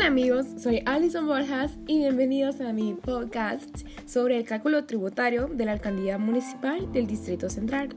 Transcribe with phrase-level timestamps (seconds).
[0.00, 5.66] Hola amigos, soy Alison Borjas y bienvenidos a mi podcast sobre el cálculo tributario de
[5.66, 7.90] la alcaldía municipal del Distrito Central.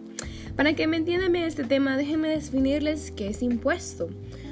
[0.57, 4.09] Para que me entiendan bien este tema, déjenme definirles qué es impuesto.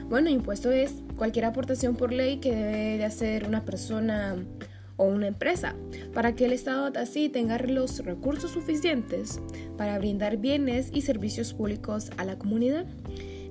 [0.07, 4.37] Bueno, impuesto es cualquier aportación por ley que debe de hacer una persona
[4.95, 5.75] o una empresa
[6.13, 9.41] para que el Estado así tenga los recursos suficientes
[9.77, 12.85] para brindar bienes y servicios públicos a la comunidad.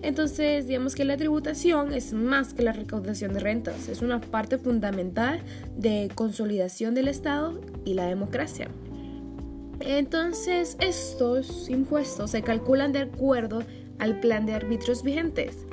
[0.03, 4.57] Entonces, digamos que la tributación es más que la recaudación de rentas, es una parte
[4.57, 5.41] fundamental
[5.77, 8.69] de consolidación del Estado y la democracia.
[9.81, 13.63] Entonces, estos impuestos se calculan de acuerdo
[13.99, 15.67] al plan de árbitros vigentes,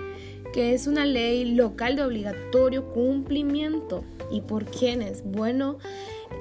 [0.53, 4.03] que es una ley local de obligatorio cumplimiento.
[4.29, 5.23] ¿Y por quiénes?
[5.23, 5.77] Bueno,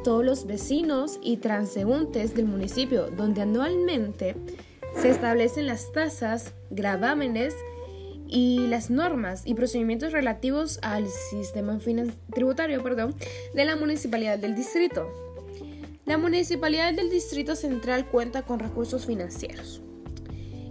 [0.03, 4.35] todos los vecinos y transeúntes del municipio, donde anualmente
[5.01, 7.55] se establecen las tasas, gravámenes
[8.29, 11.79] y las normas y procedimientos relativos al sistema
[12.33, 13.15] tributario perdón,
[13.55, 15.09] de la municipalidad del distrito.
[16.05, 19.83] La municipalidad del distrito central cuenta con recursos financieros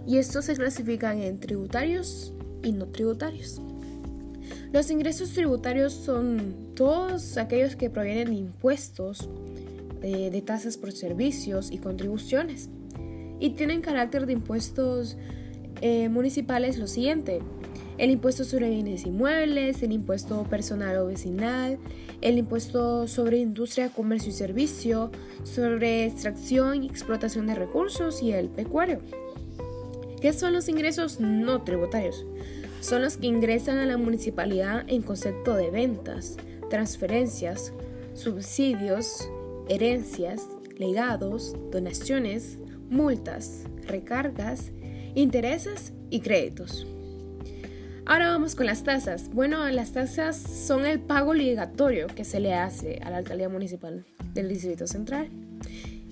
[0.06, 3.60] y estos se clasifican en tributarios y no tributarios.
[4.72, 9.28] Los ingresos tributarios son todos aquellos que provienen de impuestos,
[10.00, 12.68] de, de tasas por servicios y contribuciones
[13.38, 15.16] y tienen carácter de impuestos
[15.80, 17.40] eh, municipales lo siguiente.
[17.98, 21.78] El impuesto sobre bienes inmuebles, el impuesto personal o vecinal,
[22.20, 25.10] el impuesto sobre industria, comercio y servicio,
[25.44, 29.00] sobre extracción y explotación de recursos y el pecuario.
[30.20, 32.26] ¿Qué son los ingresos no tributarios?
[32.80, 36.36] Son los que ingresan a la municipalidad en concepto de ventas,
[36.68, 37.72] transferencias,
[38.14, 39.28] subsidios,
[39.68, 40.46] herencias,
[40.78, 42.58] legados, donaciones,
[42.90, 44.72] multas, recargas,
[45.16, 46.86] intereses y créditos.
[48.04, 49.30] Ahora vamos con las tasas.
[49.30, 54.04] Bueno, las tasas son el pago obligatorio que se le hace a la alcaldía municipal
[54.34, 55.28] del Distrito Central.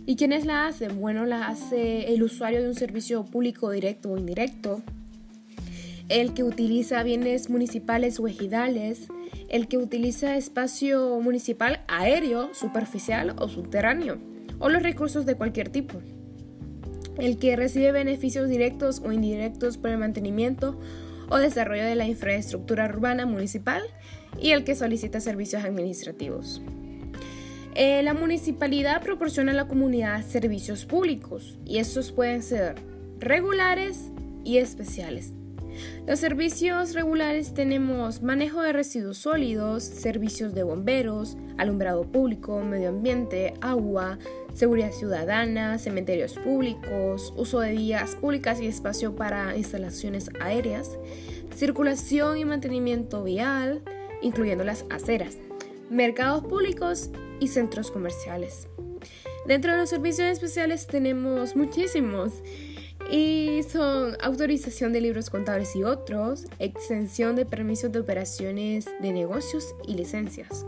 [0.07, 1.01] ¿Y quiénes la hacen?
[1.01, 4.83] Bueno, la hace el usuario de un servicio público directo o indirecto,
[6.09, 9.09] el que utiliza bienes municipales o ejidales,
[9.49, 14.19] el que utiliza espacio municipal aéreo, superficial o subterráneo,
[14.59, 16.01] o los recursos de cualquier tipo
[17.19, 20.79] el que recibe beneficios directos o indirectos por el mantenimiento
[21.31, 23.83] o desarrollo de la infraestructura urbana municipal
[24.41, 26.61] y el que solicita servicios administrativos.
[27.75, 32.77] Eh, la municipalidad proporciona a la comunidad servicios públicos y estos pueden ser
[33.19, 34.11] regulares
[34.45, 35.33] y especiales.
[36.07, 43.55] Los servicios regulares tenemos manejo de residuos sólidos, servicios de bomberos, alumbrado público, medio ambiente,
[43.61, 44.19] agua,
[44.55, 50.99] seguridad ciudadana, cementerios públicos, uso de vías públicas y espacio para instalaciones aéreas,
[51.55, 53.83] circulación y mantenimiento vial,
[54.23, 55.39] incluyendo las aceras,
[55.91, 58.69] mercados públicos y centros comerciales.
[59.47, 62.33] Dentro de los servicios especiales tenemos muchísimos
[63.15, 69.73] y son autorización de libros contables y otros, extensión de permisos de operaciones de negocios
[69.87, 70.67] y licencias,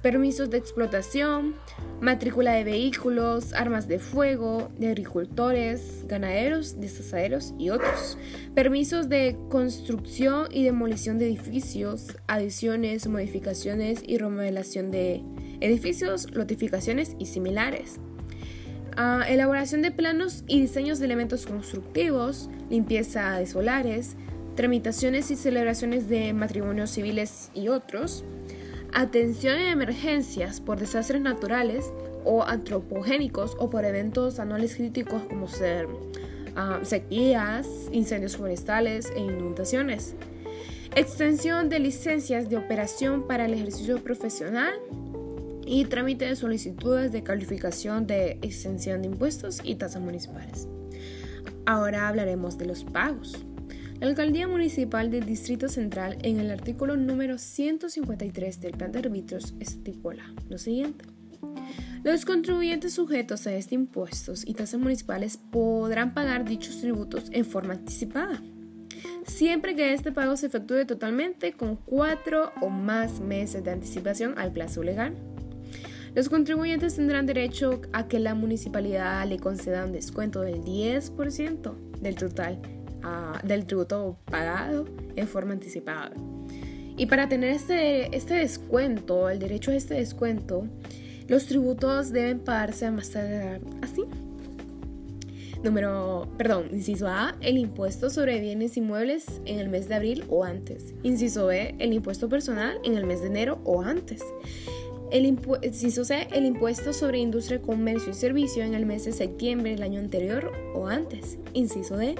[0.00, 1.56] permisos de explotación,
[2.00, 8.16] matrícula de vehículos, armas de fuego, de agricultores, ganaderos, desasaderos y otros,
[8.54, 15.22] permisos de construcción y demolición de edificios, adiciones, modificaciones y remodelación de
[15.60, 18.00] edificios, notificaciones y similares
[19.28, 24.16] elaboración de planos y diseños de elementos constructivos, limpieza de solares,
[24.54, 28.24] tramitaciones y celebraciones de matrimonios civiles y otros,
[28.92, 31.92] atención en emergencias por desastres naturales
[32.24, 35.88] o antropogénicos o por eventos anuales críticos como ser
[36.56, 40.14] ah, sequías, incendios forestales e inundaciones.
[40.96, 44.74] Extensión de licencias de operación para el ejercicio profesional
[45.66, 50.68] y trámite de solicitudes de calificación de extensión de impuestos y tasas municipales.
[51.66, 53.44] Ahora hablaremos de los pagos.
[54.00, 59.54] La Alcaldía Municipal del Distrito Central en el artículo número 153 del Plan de Arbitrios
[59.60, 61.04] estipula lo siguiente.
[62.02, 67.74] Los contribuyentes sujetos a este impuestos y tasas municipales podrán pagar dichos tributos en forma
[67.74, 68.42] anticipada,
[69.26, 74.52] siempre que este pago se efectúe totalmente con cuatro o más meses de anticipación al
[74.52, 75.14] plazo legal.
[76.14, 82.14] Los contribuyentes tendrán derecho a que la municipalidad le conceda un descuento del 10% del
[82.14, 82.60] total
[83.02, 86.12] ah, del tributo pagado en forma anticipada.
[86.96, 90.68] Y para tener este, este descuento, el derecho a este descuento,
[91.26, 94.04] los tributos deben pagarse a más tardar así.
[95.64, 100.44] Número, perdón, inciso A, el impuesto sobre bienes inmuebles en el mes de abril o
[100.44, 100.94] antes.
[101.02, 104.22] Inciso B, el impuesto personal en el mes de enero o antes.
[105.14, 109.70] El inciso C, el impuesto sobre industria, comercio y servicio en el mes de septiembre
[109.70, 111.38] del año anterior o antes.
[111.52, 112.16] Inciso D,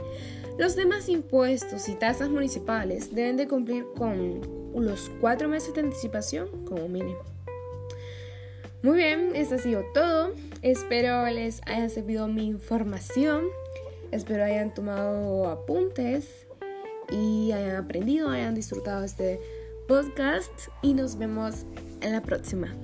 [0.59, 4.43] los demás impuestos y tasas municipales deben de cumplir con
[4.77, 7.19] los cuatro meses de anticipación como mínimo.
[8.85, 10.31] Muy bien, eso ha sido todo.
[10.63, 13.43] Espero les haya servido mi información.
[14.13, 16.47] Espero hayan tomado apuntes
[17.11, 19.41] y hayan aprendido, hayan disfrutado este
[19.87, 21.67] podcast y nos vemos
[22.01, 22.75] en la próxima.